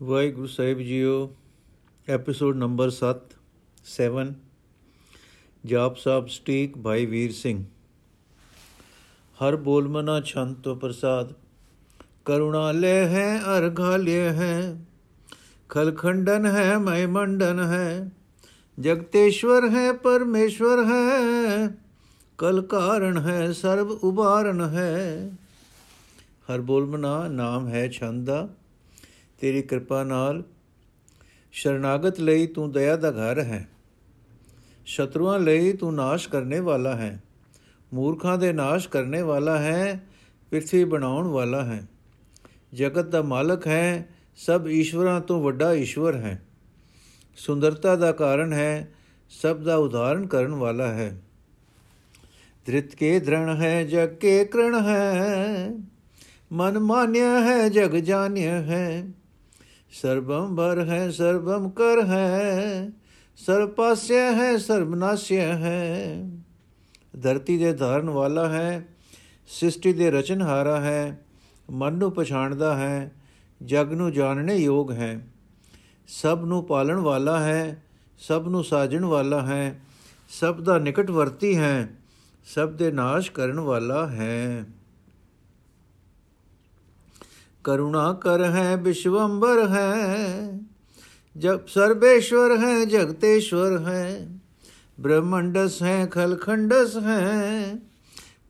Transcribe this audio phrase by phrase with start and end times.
[0.00, 1.14] ਵਾਹਿਗੁਰੂ ਸਾਹਿਬ ਜੀਓ
[2.08, 3.32] episode number 7
[3.86, 4.28] 7
[5.64, 7.64] ਜਾਪ ਸਾਹਿਬ ਸਟੀਕ ਭਾਈ ਵੀਰ ਸਿੰਘ
[9.38, 11.32] ਹਰ ਬੋਲ ਮਨਾ ਛੰਤ ਤੋ ਪ੍ਰਸਾਦ
[12.24, 13.26] ਕਰੁਣਾ ਲੈ ਹੈ
[13.56, 14.86] ਅਰਘਾ ਲਿਆ ਹੈ
[15.70, 18.10] ਖਲਖੰਡਨ ਹੈ ਮੈ ਮੰਡਨ ਹੈ
[18.78, 21.68] ਜਗਤੇਸ਼ਵਰ ਹੈ ਪਰਮੇਸ਼ਵਰ ਹੈ
[22.38, 25.30] ਕਲ ਕਾਰਨ ਹੈ ਸਰਬ ਉਬਾਰਨ ਹੈ
[26.50, 28.48] ਹਰ ਬੋਲ ਮਨਾ ਨਾਮ ਹੈ ਛੰਦ ਦਾ
[29.38, 30.42] ਤੇਰੀ ਕਿਰਪਾ ਨਾਲ
[31.52, 33.68] ਸ਼ਰਨਾਗਤ ਲਈ ਤੂੰ ਦਇਆ ਦਾ ਘਰ ਹੈ।
[34.86, 37.22] ਸ਼ਤਰੂਆਂ ਲਈ ਤੂੰ ਨਾਸ਼ ਕਰਨੇ ਵਾਲਾ ਹੈ।
[37.94, 40.06] ਮੂਰਖਾਂ ਦੇ ਨਾਸ਼ ਕਰਨੇ ਵਾਲਾ ਹੈ
[40.50, 41.88] ਪ੍ਰithvi ਬਣਾਉਣ ਵਾਲਾ ਹੈ।
[42.74, 46.42] ਜਗਤ ਦਾ ਮਾਲਕ ਹੈ, ਸਭ ਈਸ਼ਵਰਾਂ ਤੋਂ ਵੱਡਾ ਈਸ਼ਵਰ ਹੈ।
[47.36, 48.88] ਸੁੰਦਰਤਾ ਦਾ ਕਾਰਨ ਹੈ,
[49.30, 51.22] ਸਭ ਦਾ ਉਦਾਹਰਣ ਕਰਨ ਵਾਲਾ ਹੈ।
[52.66, 55.70] ਧ੍ਰਿਤ ਕੇ ਦ੍ਰਣ ਹੈ, ਜਗ ਕੇ ਕਰਣ ਹੈ।
[56.52, 59.08] ਮਨ ਮਾਨਿਆ ਹੈ, ਜਗ ਜਾਣਿਆ ਹੈ।
[59.92, 62.90] ਸਰਬਮ ਭਰ ਹੈ, ਸਰਬਮ ਕਰ ਹੈ
[63.36, 66.30] ਸਰਪਾਸਿਆ ਹੈ ਸਰਬਨਾਸਿਆ ਹੈ।
[67.22, 68.88] ਧਰਤੀ ਦੇ ਧਾਰਨ ਵਾਲਾ ਹੈ,
[69.48, 71.24] ਸ੍ਰਿਸ਼ਟੀ ਦੇ ਰਚਨਹਾਰਾ ਹੈ,
[71.70, 73.12] ਮਨ ਨੂੰ ਪਛਾਣਦਾ ਹੈ,
[73.62, 75.26] ਜਗ ਨੂੰ ਜਾਣਨੇ ਯੋਗ ਹੈ।
[76.08, 77.82] ਸਭ ਨੂੰ ਪਾਲਣ ਵਾਲਾ ਹੈ,
[78.18, 79.80] ਸਭ ਨੂੰ ਸਾਜਣ ਵਾਲਾ ਹੈ,
[80.28, 81.88] ਸਭ ਦਾ ਨਿਕਟਵਰਤੀ ਹੈ,
[82.44, 84.64] ਸਭ ਦੇ ਨਾਸ਼ ਕਰਨ ਵਾਲਾ ਹੈ।
[87.64, 89.98] ਕਰੁਣਾ ਕਰ ਹੈ, ਵਿਸ਼ਵੰਬਰ ਹੈ।
[91.36, 94.38] ਜਬ ਸਰਵੇਸ਼ਵਰ ਹੈ, ਜਗਤੇਸ਼ਵਰ ਹੈ।
[95.00, 97.74] ਬ੍ਰਹਮੰਡਸ ਹੈ, ਖਲਖੰਡਸ ਹੈ।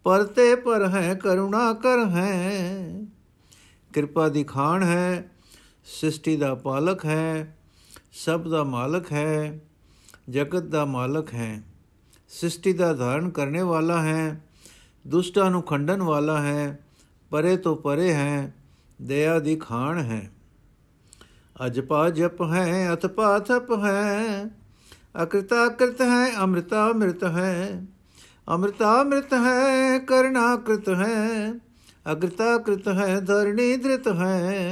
[0.04, 3.06] ਪਰਤੇ ਪਰ ਹੈ, ਕਰੁਣਾ ਕਰ ਹੈ।
[3.94, 5.30] ਕਿਰਪਾ ਦੀ ਖਾਨ ਹੈ,
[5.84, 7.58] ਸ੍ਰਿਸ਼ਟੀ ਦਾ ਪਾਲਕ ਹੈ,
[8.12, 9.60] ਸਭ ਦਾ ਮਾਲਕ ਹੈ,
[10.30, 11.62] ਜਗਤ ਦਾ ਮਾਲਕ ਹੈ।
[12.28, 14.44] ਸ੍ਰਿਸ਼ਟੀ ਦਾ ਧਾਰਨ ਕਰਨੇ ਵਾਲਾ ਹੈ,
[15.06, 16.78] ਦੁਸ਼ਟਾਂ ਨੂੰ ਖੰਡਨ ਵਾਲਾ ਹੈ,
[17.30, 18.54] ਪਰੇ ਤੋਂ ਪਰੇ ਹੈ।
[19.02, 20.30] ਦਇਆ ਦੀ ਖਾਨ ਹੈ।
[21.66, 24.44] ਅਜਪਾ ਜਪ ਹੈ, ਅਤਪਾ ਥਪ ਹੈ,
[25.22, 27.86] ਅਕ੍ਰਿਤਾ ਕ੍ਰਿਤ ਹੈ, ਅੰਮ੍ਰਿਤਾ ਅੰਮ੍ਰਿਤ ਹੈ।
[28.48, 31.52] ਅੰਮ੍ਰਿਤਾ ਅੰਮ੍ਰਿਤ ਹੈ, ਕਰਣਾ ਕ੍ਰਿਤ ਹੈ
[32.12, 34.70] ਅਗ੍ਰਿਤਾ ਕ੍ਰਿਤ ਹੈ, ਧਰਣੀ ਧ੍ਰਿਤ ਹੈ।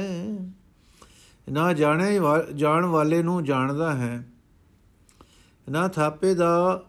[1.51, 2.19] ਨਾ ਜਾਣੇ
[2.55, 4.27] ਜਾਣ ਵਾਲੇ ਨੂੰ ਜਾਣਦਾ ਹੈ।
[5.69, 6.83] ਨਾ ਥਾਪੇ ਦਾ,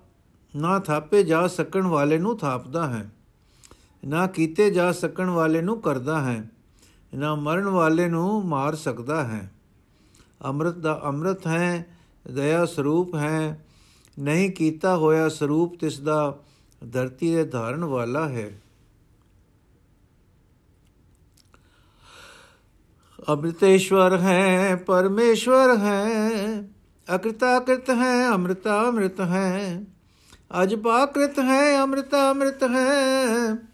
[0.56, 3.10] ਨਾ ਥਾਪੇ ਜਾ ਸਕਣ ਵਾਲੇ ਨੂੰ ਥਾਪਦਾ ਹੈ।
[4.06, 6.50] ਨਾ ਕੀਤੇ ਜਾ ਸਕਣ ਵਾਲੇ ਨੂੰ ਕਰਦਾ ਹੈ।
[7.14, 9.52] ਨਾ ਮਰਨ ਵਾਲੇ ਨੂੰ ਮਾਰ ਸਕਦਾ ਹੈ।
[10.44, 11.96] ਅੰਮ੍ਰਿਤ ਦਾ ਅੰਮ੍ਰਿਤ ਹੈ,
[12.30, 13.64] ਦਇਆ ਸਰੂਪ ਹੈ।
[14.18, 16.38] ਨਹੀਂ ਕੀਤਾ ਹੋਇਆ ਸਰੂਪ ਤਿਸ ਦਾ
[16.92, 18.60] ਧਰਤੀ ਦੇ ਧਾਰਨ ਵਾਲਾ ਹੈ।
[23.32, 26.28] ਅਮ੍ਰਿਤੇਸ਼ਵਰ ਹੈ, ਪਰਮੇਸ਼ਵਰ ਹੈ
[27.14, 29.84] ਅਕ੍ਰਿਤਾ ਕ੍ਰਿਤ ਹੈ ਅੰਮ੍ਰਿਤਾ ਅੰਮ੍ਰਿਤ ਹੈ।
[30.62, 33.67] ਅਜਪਾਕ੍ਰਿਤ ਹੈ ਅੰਮ੍ਰਿਤਾ ਅੰਮ੍ਰਿਤ ਹੈ।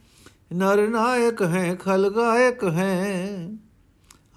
[0.55, 3.51] ਨਰ ਨਾਇਕ ਹੈ ਖਲਗਾਇਕ ਹੈ।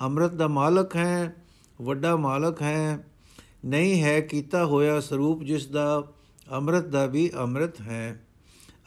[0.02, 1.36] ਅੰਮ੍ਰਿਤ ਦਾ ਮਾਲਕ ਹੈ,
[1.82, 3.08] ਵੱਡਾ ਮਾਲਕ ਹੈ।
[3.66, 6.04] ਨਹੀਂ ਹੈ ਕੀਤਾ ਹੋਇਆ ਸਰੂਪ ਜਿਸ ਦਾ
[6.52, 8.28] ਅੰਮ੍ਰਿਤ ਦਾ ਵੀ ਅੰਮ੍ਰਿਤ ਹੈ।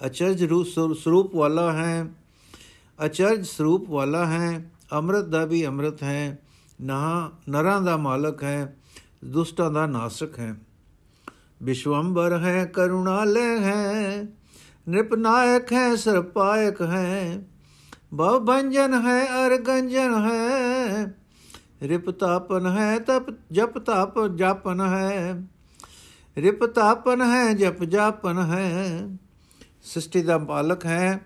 [0.06, 2.06] ਅਚਰਜ ਰੂਪ ਸਰੂਪ ਵਾਲਾ ਹੈ।
[3.04, 6.38] ਅਚਰਜ ਸਰੂਪ ਵਾਲਾ ਹੈ, ਅੰਮ੍ਰਿਤ ਦਾ ਵੀ ਅੰਮ੍ਰਿਤ ਹੈ।
[6.80, 8.76] ਨਾ ਨਰਾਂ ਦਾ ਮਾਲਕ ਹੈ,
[9.24, 10.54] ਦੁਸ਼ਟਾਂ ਦਾ ਨਾਸਕ ਹੈ।
[11.62, 14.26] ਵਿਸ਼ਵੰਬਰ ਹੈ, ਕਰੁਣਾਲੈ ਹੈ।
[14.88, 17.42] ਨਿਰਪਨਾਇਕ ਹੈ, ਸਰਪਾਇਕ ਹੈ।
[18.18, 21.04] ਭਵ ਭੰਜਨ ਹੈ, ਅਰ ਗੰਜਨ ਹੈ।
[21.82, 25.42] ਰਿਪਤਾਪਨ ਹੈ, ਤਪ ਜਪ ਤਾਪ ਜਾਪਨ ਹੈ।
[26.36, 29.08] ਰਿਪਤਾਪਨ ਹੈ, ਜਪ ਜਾਪਨ ਹੈ।
[29.82, 31.20] ਸ੍ਰਿਸ਼ਟੀ ਦਾ ਪਾਲਕ ਹੈ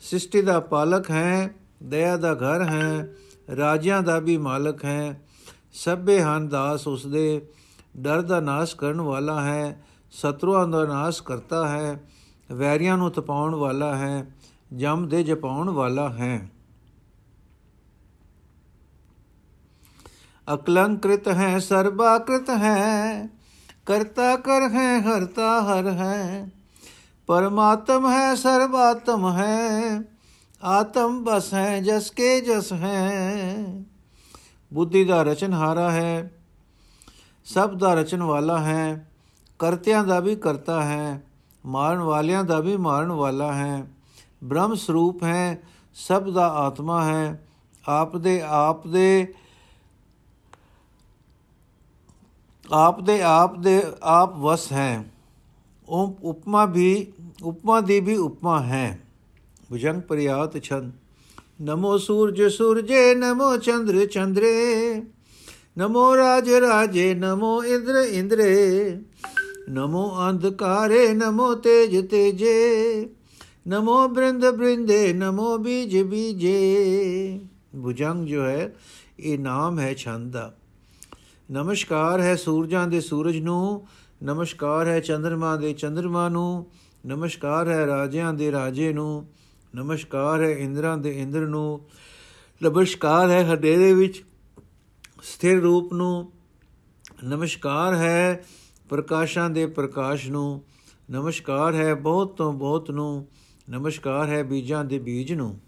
[0.00, 3.14] ਸ੍ਰਿਸ਼ਟੀ ਦਾ ਪਾਲਕ ਹੈ, ਦਇਆ ਦਾ ਘਰ ਹੈ,
[3.56, 5.22] ਰਾਜਿਆਂ ਦਾ ਵੀ ਮਾਲਕ ਹੈ।
[5.72, 7.48] ਸਭੇ ਹਨ ਦਾਸ ਉਸ ਦੇ
[7.96, 12.04] ਡਰ ਦਾ ਨਾਸ਼ ਕਰਨ ਵਾਲਾ ਹੈ, ਸਤਰੂਆਂ ਦਾ ਨਾਸ਼ ਕਰਤਾ ਹੈ।
[12.52, 14.26] ਵੈਰੀਆਂ ਨੂੰ ਤਪਾਉਣ ਵਾਲਾ ਹੈ,
[14.76, 16.50] ਜਮ ਦੇ ਜਪਾਉਣ ਵਾਲਾ ਹੈ।
[20.54, 23.26] ਅਕਲੰਕ੍ਰਿਤ ਹੈ, ਸਰਬਾਕ੍ਰਿਤ ਹੈ,
[23.86, 26.50] ਕਰਤਾ ਕਰ ਹੈ, ਹਰਤਾ ਹਰ ਹੈ।
[27.26, 30.02] ਪਰਮਾਤਮ ਹੈ, ਸਰਬਾਤਮ ਹੈ,
[30.62, 33.56] ਆਤਮ ਬਸ ਹੈ, ਜਸ ਕੇ ਜਸ ਹੈ।
[34.72, 36.32] ਬੁੱਧੀ ਦਾ ਰਚਨਹਾਰਾ ਹੈ,
[37.44, 39.10] ਸਭ ਦਾ ਰਚਨ ਵਾਲਾ ਹੈ,
[39.58, 41.22] ਕਰਤਿਆਂ ਦਾ ਵੀ ਕਰਤਾ ਹੈ।
[41.66, 43.92] ਮਾਰਨ ਵਾਲਿਆਂ ਦਾ ਵੀ ਮਾਰਨ ਵਾਲਾ ਹੈ।
[44.44, 45.62] ਬ੍ਰਹਮ ਸਰੂਪ ਹੈ,
[45.94, 47.46] ਸਭ ਦਾ ਆਤਮਾ ਹੈ।
[47.88, 49.34] ਆਪ ਦੇ ਆਪ ਦੇ
[52.72, 55.04] ਆਪ ਦੇ ਆਪ ਦੇ ਆਪ ਵਸ ਹੈ।
[55.88, 59.00] ਉਹ ਉਪਮਾ ਵੀ, ਉਪਮਾ ਦੀ ਵੀ ਉਪਮਾ ਹੈ।
[59.68, 60.92] ਭੁਜੰਗ ਪ੍ਰਿਆਤ ਛੰਦ।
[61.62, 65.02] ਨਮੋ ਸੂਰਜ, ਸੂਰਜੇ, ਨਮੋ ਚੰਦਰ, ਚੰਦਰੇ।
[65.78, 68.98] ਨਮੋ ਰਾਜ, ਰਾਜੇ, ਨਮੋ ਇੰਦਰ, ਇੰਦਰੇ।
[69.70, 73.08] ਨਮੋ ਅੰਧਕਾਰੇ, ਨਮੋ ਤੇਜ ਤੇਜੇ,
[73.68, 77.40] ਨਮੋ ਬ੍ਰਿੰਦ ਬ੍ਰਿੰਦੇ, ਨਮੋ ਬੀਜ ਬੀਜੇ।
[77.82, 78.74] ਭੁਜੰਗ ਜੋ ਹੈ,
[79.18, 80.54] ਇਹ ਨਾਮ ਹੈ ਛੰਦ ਦਾ।
[81.50, 83.86] ਨਮਸਕਾਰ ਹੈ ਸੂਰਜਾਂ ਦੇ ਸੂਰਜ ਨੂੰ,
[84.22, 86.66] ਨਮਸਕਾਰ ਹੈ ਚੰ드ਰਮਾ ਦੇ ਚੰ드ਰਮਾ ਨੂੰ,
[87.06, 89.26] ਨਮਸਕਾਰ ਹੈ ਰਾਜਿਆਂ ਦੇ ਰਾਜੇ ਨੂੰ,
[89.74, 91.80] ਨਮਸਕਾਰ ਹੈ ਇੰਦਰਾਂ ਦੇ ਇੰਦਰ ਨੂੰ
[92.62, 94.24] ਨਮਸਕਾਰ ਹੈ ਹਨੇਰੇ ਵਿੱਚ
[95.22, 96.32] ਸਥਿਰ ਰੂਪ ਨੂੰ,
[97.24, 98.44] ਨਮਸਕਾਰ ਹੈ
[98.88, 100.62] ਪ੍ਰਕਾਸ਼ਾਂ ਦੇ ਪ੍ਰਕਾਸ਼ ਨੂੰ
[101.10, 103.26] ਨਮਸਕਾਰ ਹੈ, ਬਹੁਤ ਤੋਂ ਬਹੁਤ ਨੂੰ
[103.70, 105.58] ਨਮਸਕਾਰ ਹੈ ਬੀਜਾਂ ਦੇ ਬੀਜ ਨੂੰ।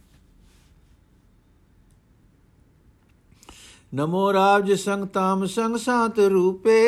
[3.95, 6.81] ਨਮੋ ਰਾਜ ਸੰਗ ਤਾਮ ਸੰਗ ਸਾਤ ਰੂਪੇ,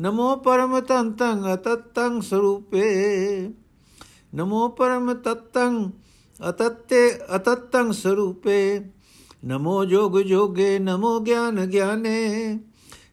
[0.00, 2.84] ਨਮੋ ਪਰਮ ਤੰਤੰ ਅਤਤੰ ਸਰੂਪੇ,
[4.34, 5.90] ਨਮੋ ਪਰਮ ਤਤੰ
[6.48, 8.80] ਅਤਤੇ ਅਤਤੰ ਸਰੂਪੇ,
[9.44, 12.58] ਨਮੋ ਜੋਗ ਜੋਗੇ ਨਮੋ ਗਿਆਨ ਗਿਆਨੇ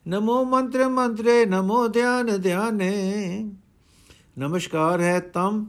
[0.08, 3.52] ਨਮੋ ਮੰਤਰ ਮੰਤਰੇ, ਨਮੋ ਧਿਆਨ ਧਿਆਨੇ।
[4.40, 5.66] ਨਮਸਕਾਰ ਹੈ ਤਮ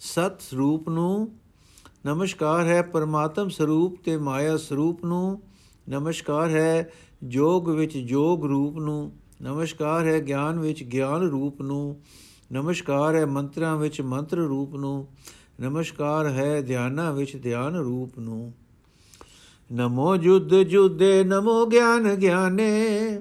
[0.00, 1.32] ਸਤ ਸਰੂਪ ਨੂੰ।
[2.06, 5.42] ਨਮਸਕਾਰ ਹੈ ਪਰਮਾਤਮ ਸਰੂਪ ਤੇ ਮਾਇਆ ਸਰੂਪ ਨੂੰ।
[5.88, 6.92] ਨਮਸਕਾਰ ਹੈ
[7.24, 9.12] ਜੋਗ ਵਿੱਚ ਜੋਗ ਰੂਪ ਨੂੰ।
[9.42, 12.02] ਨਮਸਕਾਰ ਹੈ ਗਿਆਨ ਵਿੱਚ ਗਿਆਨ ਰੂਪ ਨੂੰ।
[12.52, 15.08] ਨਮਸਕਾਰ ਹੈ ਮੰਤਰਾਂ ਵਿੱਚ ਮੰਤਰ ਰੂਪ ਨੂੰ।
[15.60, 18.54] ਨਮਸਕਾਰ ਹੈ ਧਿਆਨਾਂ ਵਿੱਚ ਧਿਆਨ ਰੂਪ ਨੂੰ।
[19.72, 23.18] ਨਮੋ ਜੁਦ ਜੁਦੇ, ਨਮੋ ਗਿਆਨ ਗਿਆਨੇ।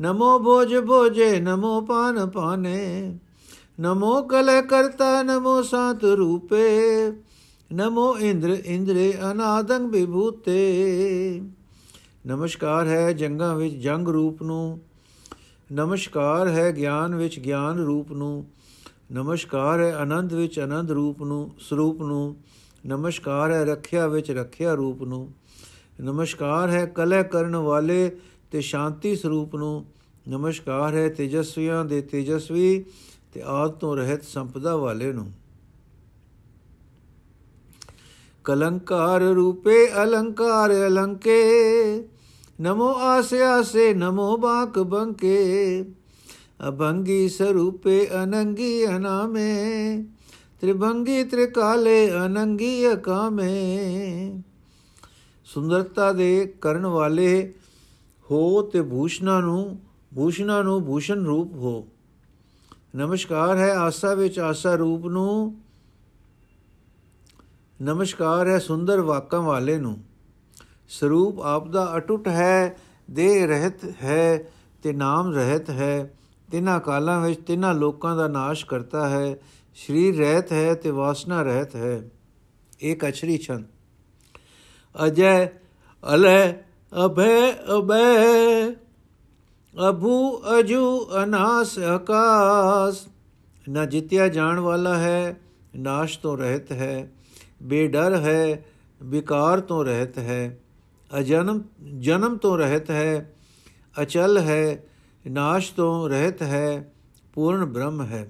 [0.00, 3.18] ਨਮੋ ਭੋਜ ਭੋਜੇ ਨਮੋ ਪਾਨ ਪਾਨੇ।
[3.80, 6.76] ਨਮੋ ਕਲੇ ਕਰਤਾ, ਨਮੋ ਸਾਤ ਰੂਪੇ।
[7.72, 11.42] ਨਮੋ ਇੰਦਰ ਇੰਦਰੇ ਅਨਾਦੰ ਵਿਭੂਤੇ।
[12.26, 14.80] ਨਮਸਕਾਰ ਹੈ ਜੰਗਾਂ ਵਿੱਚ ਜੰਗ ਰੂਪ ਨੂੰ।
[15.72, 18.46] ਨਮਸਕਾਰ ਹੈ ਗਿਆਨ ਵਿੱਚ ਗਿਆਨ ਰੂਪ ਨੂੰ।
[19.12, 22.36] ਨਮਸਕਾਰ ਹੈ ਆਨੰਦ ਵਿੱਚ ਆਨੰਦ ਰੂਪ ਨੂੰ, ਸਰੂਪ ਨੂੰ।
[22.86, 25.32] ਨਮਸਕਾਰ ਹੈ ਰੱਖਿਆ ਵਿੱਚ ਰੱਖਿਆ ਰੂਪ ਨੂੰ।
[26.00, 28.16] ਨਮਸਕਾਰ ਹੈ ਕਲੇ ਕਰਨ ਵਾਲੇ
[28.54, 29.84] ਤੇ ਸ਼ਾਂਤੀ ਸਰੂਪ ਨੂੰ
[30.28, 32.84] ਨਮਸਕਾਰ ਹੈ ਤੇਜਸਵੀਆਂ ਦੇ ਤੇਜਸਵੀ
[33.32, 35.32] ਤੇ ਆਦ ਤੋਂ ਰਹਿਤ ਸੰਪਦਾ ਵਾਲੇ ਨੂੰ।
[38.44, 41.38] ਕਲੰਕਾਰ ਰੂਪੇ ਅਲੰਕਾਰ ਅਲੰਕੇ,
[42.60, 45.84] ਨਮੋ ਆਸੇ ਆਸੇ ਨਮੋ ਬਾਕ ਬੰਕੇ,
[46.68, 49.52] ਅਭੰਗੀ ਸਰੂਪੇ ਅਨੰਗੀ ਅਨਾਮੇ,
[50.60, 53.52] ਤ੍ਰਿਭੰਗੀ ਤ੍ਰਿਕਾਲੇ ਅਨੰਗੀ ਅਕਾਮੇ।
[55.44, 57.52] ਸੁੰਦਰਤਾ ਦੇ ਕਰਨ ਵਾਲੇ
[58.34, 59.80] ਹੋ ਤੇ ਭੂਸ਼ਣਾ ਨੂੰ
[60.14, 61.88] ਭੂਸ਼ਣਾ ਨੂੰ ਭੂਸ਼ਣ ਰੂਪ ਹੋ।
[62.96, 65.56] ਨਮਸਕਾਰ ਹੈ ਆਸਾ ਵਿੱਚ ਆਸਾ ਰੂਪ ਨੂੰ,
[67.82, 70.04] ਨਮਸਕਾਰ ਹੈ ਸੁੰਦਰ ਵਾਕਾਂ ਵਾਲੇ ਨੂੰ।
[70.88, 72.76] ਸਰੂਪ ਆਪ ਦਾ ਅਟੁੱਟ ਹੈ,
[73.10, 74.52] ਦੇ ਰਹਿਤ ਹੈ
[74.82, 76.14] ਤੇ ਨਾਮ ਰਹਿਤ ਹੈ।
[76.52, 79.36] ਤਿੰਨਾਂ ਕਾਲਾਂ ਵਿੱਚ ਤਿੰਨਾਂ ਲੋਕਾਂ ਦਾ ਨਾਸ਼ ਕਰਤਾ ਹੈ।
[79.74, 82.10] ਸਰੀਰ ਰਹਿਤ ਹੈ ਤੇ ਵਾਸਨਾ ਰਹਿਤ ਹੈ।
[82.80, 83.64] ਇੱਕ ਅਛਰੀ ਛੰਦ।
[85.06, 85.46] ਅਜੈ
[86.14, 86.52] ਅਲੈ
[86.94, 88.70] ਅਭੈ ਅਬੈ
[89.74, 90.16] ਅਭੂ
[90.58, 90.84] ਅਜੂ
[91.22, 93.06] ਅਨਾਸ ਆਕਾਸ
[93.66, 95.36] ਨਾ ਜਿਤਿਆ ਜਾਣ ਵਾਲਾ ਹੈ
[95.76, 97.08] ਨਾਸ਼ ਤੋਂ ਰਹਿਤ ਹੈ
[97.62, 98.64] ਬੇਡਰ ਹੈ
[99.00, 100.58] ਵਿਕਾਰ ਤੋਂ ਰਹਿਤ ਹੈ
[101.10, 101.62] ਅਜਨਮ
[102.00, 103.34] ਜਨਮ ਤੋਂ ਰਹਿਤ ਹੈ
[104.02, 104.84] ਅਚਲ ਹੈ
[105.24, 106.92] ਨਾਸ਼ ਤੋਂ ਰਹਿਤ ਹੈ
[107.34, 108.26] ਪੂਰਨ ਬ੍ਰਹਮ ਹੈ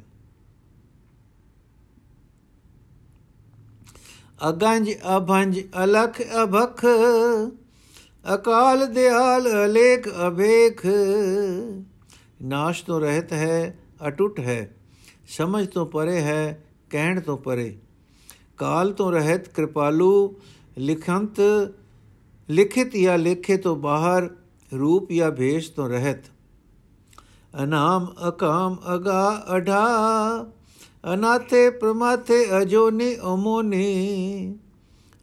[4.48, 6.84] ਅਗੰਜ ਅਭੰਜ ਅਲਖ ਅਭਖ
[8.34, 10.86] ਅਕਾਲ ਦਿਆਲ ਅਲੇਖ ਅਵੇਖ।
[12.42, 13.78] ਨਾਸ਼ ਤੋਂ ਰਹਿਤ ਹੈ,
[14.08, 14.76] ਅਟੁੱਟ ਹੈ,
[15.28, 17.78] ਸਮਝ ਤੋਂ ਪਰੇ ਹੈ, ਕਹਿਣ ਤੋਂ ਪਰੇ।
[18.58, 20.34] ਕਾਲ ਤੋਂ ਰਹਿਤ ਕਿਰਪਾਲੂ,
[20.78, 21.40] ਲਿਖੰਤ,
[22.50, 24.30] ਲਿਖਿਤ ਜਾਂ ਲੇਖੇ ਤੋਂ ਬਾਹਰ,
[24.78, 26.24] ਰੂਪ ਜਾਂ ਭੇਸ਼ ਤੋਂ ਰਹਿਤ।
[27.62, 29.86] ਅਨਾਮ ਅਕਾਮ ਅਗਾ ਅਢਾ,
[31.14, 34.58] ਅਨਾਥੇ ਪ੍ਰਮਾਥੇ ਅਜੋਨੀ ਅਮੋਨੀ।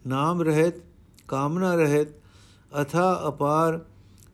[0.08, 0.74] ਨਾਮ ਰਹਿਤ,
[1.28, 2.21] ਕਾਮਨਾ ਰਹਿਤ
[2.82, 3.86] ਅਥਾ ਅਪਾਰ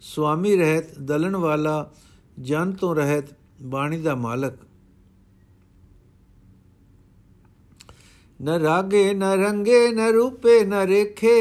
[0.01, 1.91] ਸੁਆਮੀ ਰਹਿਤ, ਦਲਣ ਵਾਲਾ,
[2.39, 3.25] ਜਨ ਤੋਂ ਰਹਿਤ,
[3.61, 4.53] ਬਾਣੀ ਦਾ ਮਾਲਕ।
[8.43, 11.37] ਨ ਰਾਗੇ, ਨ ਰੰਗੇ, ਨ ਰੂਪੇ, ਨ ਰੇਖੇ।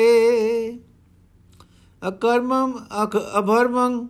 [2.09, 2.73] ਅਕਰਮੰ,
[3.03, 4.09] ਅਖ ਅਭਰਮੰ,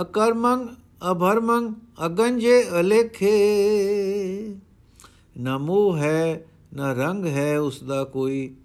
[0.00, 0.68] ਅਕਰਮੰ,
[1.10, 1.74] ਅਭਰਮੰ,
[2.06, 3.36] ਅਗੰਜੇ, ਅਲੇਖੇ।
[5.38, 8.56] ਨਾ ਮੋਹ ਹੈ, ਨਾ ਰੰਗ ਹੈ, ਉਸ ਦਾ ਕੋਈ।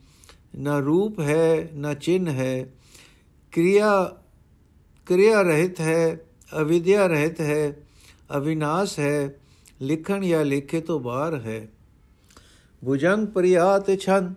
[0.55, 2.73] ਨਾ ਰੂਪ ਹੈ, ਨਾ ਚਿੰਨ ਹੈ
[3.53, 4.03] क्रिया
[5.07, 7.83] क्रिया रहित है, अविद्या रहित है,
[8.29, 9.41] अविनाश है
[9.81, 11.73] लिखण या लिखे तो बार है।
[12.83, 14.35] भुजंग प्रियात छन,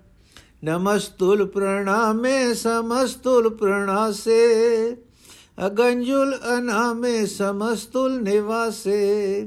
[0.65, 4.91] नमस्तुल प्रणामे समस्तुल प्रणासे
[5.59, 9.43] अगंजुल अनामे समस्तुल निवासे।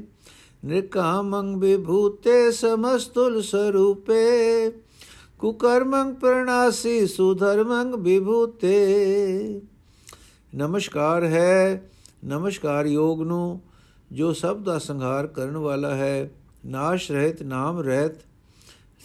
[0.64, 4.68] नृकामंग विभूते समस्तुल स्वरूपे।
[5.38, 9.62] ਕੁਕਰਮੰ ਪ੍ਰਣਾਸੀ, ਸੁਧਰਮੰ ਵਿਭੂਤੇ।
[10.56, 11.90] ਨਮਸਕਾਰ ਹੈ,
[12.24, 13.60] ਨਮਸਕਾਰ ਯੋਗ ਨੂੰ,
[14.12, 16.30] ਜੋ ਸਭ ਦਾ ਸੰਘਾਰ ਕਰਨ ਵਾਲਾ ਹੈ।
[16.66, 18.12] ਨਾਸ਼ ਰਹਿਤ, ਨਾਮ ਰਹਿਤ,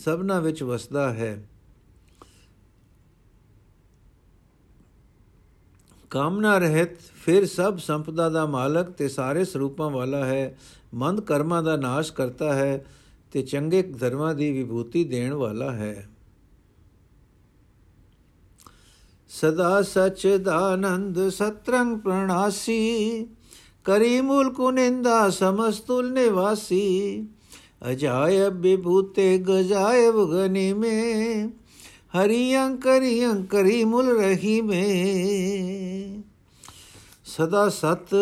[0.06, 1.50] ਸਭਨਾ ਵਿੱਚ ਵਸਦਾ ਹੈ।
[6.10, 10.58] ਕਾਮਨਾ ਰਹਿਤ, ਫਿਰ ਸਭ ਸੰਪਦਾ ਦਾ ਮਾਲਕ ਤੇ ਸਾਰੇ ਸਰੂਪਾਂ ਵਾਲਾ ਹੈ।
[10.94, 12.86] ਮੰਦ ਕਰਮਾਂ ਦਾ ਨਾਸ਼ ਕਰਤਾ ਹੈ
[13.32, 16.10] ਤੇ ਚੰਗੇ ਧਰਮਾਂ ਦੀ ਵਿਭੂਤੀ ਦੇਣ ਵਾਲਾ ਹੈ।
[19.34, 23.28] ਸਦਾ ਸਚਦਾਨੰਦ ਸਤਰੰਗ ਪ੍ਰਣਾਸੀ,
[23.86, 27.28] ਕਰੀ ਮੁਲਕ ਨਿੰਦਾ ਸਮਸਤੁਲ ਨਿਵਾਸੀ,
[27.92, 31.50] ਅਜਾਇਬ ਵਿਭੂਤੇ ਗਜਾਇਬ ਗਨੀ ਮੇ
[32.14, 34.84] ਹਰੀ ਅੰਕਰੀ ਅੰਕਰੀ ਮੁਲ ਰਹੀ ਮੇ
[37.26, 38.16] ਸਦਾ ਸਤ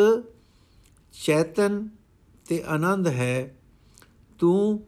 [1.13, 1.87] ਚੇਤਨ
[2.45, 3.55] ਤੇ ਆਨੰਦ ਹੈ,
[4.39, 4.83] ਤੂੰ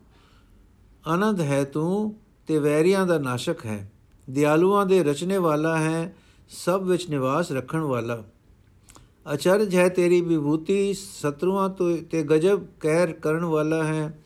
[1.07, 2.15] ਆਨੰਦ ਹੈ ਤੂੰ
[2.47, 3.89] ਤੇ ਵੈਰੀਆਂ ਦਾ ਨਾਸ਼ਕ ਹੈ।
[4.29, 6.15] ਦਿਆਲੂਆਂ ਦੇ ਰਚਨੇ ਵਾਲਾ ਹੈ,
[6.49, 8.23] ਸਭ ਵਿੱਚ ਨਿਵਾਸ ਰੱਖਣ ਵਾਲਾ।
[9.33, 14.19] ਅਚਰਜ ਹੈ ਤੇਰੀ ਵਿਭੂਤੀ, ਸਤਰੂਆਂ ਤੋਂ ਤੇ ਗਜਬ ਕਹਿਰ ਕਰਨ ਵਾਲਾ ਹੈ,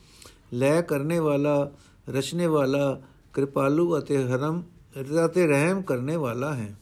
[0.53, 1.71] ਲੈ ਕਰਨੇ ਵਾਲਾ,
[2.09, 3.01] ਰਚਨੇ ਵਾਲਾ,
[3.33, 4.63] ਕਿਰਪਾਲੂ ਅਤੇ ਹਰਮ,
[5.25, 6.75] ਅਤੇ ਰਹਿਮ ਕਰਨੇ ਵਾਲਾ ਹੈ।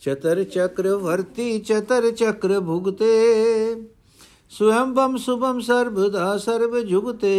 [0.00, 3.12] ਚਤਰ ਚਕਰ ਵਰਤੀ, ਚਤਰ ਚਕਰ ਭੁਗਤੇ
[4.50, 7.34] ਸੁਅੰਬਮ ਸੁਭਮ ਸਰਬਦਾ ਸਰਬ ਜੁਗਤੇ।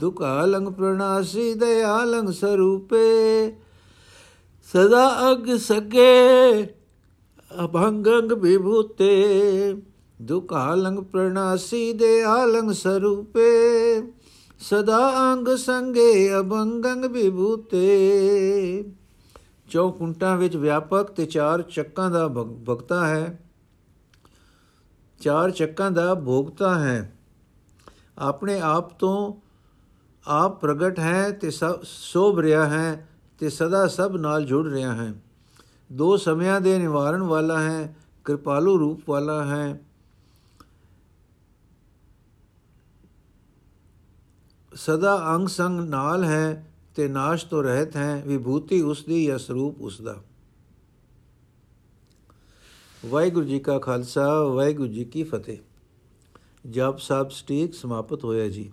[0.00, 3.50] ਦੁਕਾਲੰਗ ਪ੍ਰਣਾਸੀ ਦਇਆਲੰਗ ਸਰੂਪੇ,
[4.72, 6.62] ਸਦਾ ਅਗ ਸਕੇ
[7.64, 9.82] ਅਭੰਗੰਗ ਵਿਭੂਤੇ।
[10.22, 13.50] ਦੁਕਾਲੰਗ ਪ੍ਰਣਾਸੀ ਦਇਆਲੰਗ ਸਰੂਪੇ,
[14.60, 17.86] ਸਦਾ ਅੰਗ ਸੰਗੇ, ਅਭੰਗੰਗ ਵਿਭੂਤੇ।
[19.70, 23.50] ਚੌਕੁੰਟਾਂ ਵਿੱਚ ਵਿਆਪਕ ਤੇ ਚਾਰ ਚੱਕਾਂ ਦਾ ਭਗਤਾ ਹੈ।
[25.20, 27.18] ਚਾਰ ਚੱਕਾਂ ਦਾ ਭੋਗਤਾ ਹੈ।
[28.18, 29.49] ਆਪਣੇ ਆਪ ਤੋਂ
[30.26, 31.50] ਆਪ ਪ੍ਰਗਟ ਹੈ ਤੇ
[31.84, 33.08] ਸੋਭ ਰਿਹਾ ਹੈ
[33.38, 35.14] ਤੇ ਸਦਾ ਸਭ ਨਾਲ ਜੁੜ ਰਿਹਾ ਹੈ।
[35.92, 39.80] ਦੋ ਸਮਿਆਂ ਦੇ ਨਿਵਾਰਨ ਵਾਲਾ ਹੈ, ਕਿਰਪਾਲੂ ਰੂਪ ਵਾਲਾ ਹੈ।
[44.74, 49.80] ਸਦਾ ਅੰਗ ਸੰਗ ਨਾਲ ਹੈ ਤੇ ਨਾਸ਼ ਤੋਂ ਰਹਿਤ ਹੈ, ਵਿਭੂਤੀ ਉਸ ਦੀ ਜਾਂ ਸਰੂਪ
[49.80, 50.16] ਉਸ ਦਾ।
[53.06, 55.58] ਵਾਹਿਗੁਰੂ ਜੀ ਕਾ ਖਾਲਸਾ, ਵਾਹਿਗੁਰੂ ਜੀ ਕੀ ਫਤਿਹ।
[56.70, 58.72] ਜਪ ਸਾਹਿਬ ਸਟੀਕ ਸਮਾਪਤ ਹੋਇਆ ਜੀ।